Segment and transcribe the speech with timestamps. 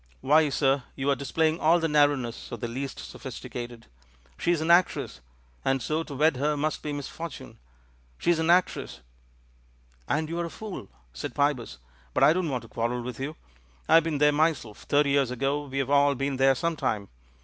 [0.21, 3.83] Why, sir, you are displaying all the narrowness of the least sophis ticated.
[4.39, 5.21] She is an actress—
[5.63, 7.59] and so to wed her must be misfortune!
[8.17, 9.01] She is an actress"
[10.09, 11.77] "And you're a fool," said Pybus.
[12.15, 13.35] "But I don't want to quarrel with you—
[13.87, 17.07] I've been there myself— thirty years ago— we've all been there some time.